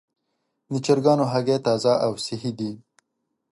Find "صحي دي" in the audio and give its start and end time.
2.25-2.71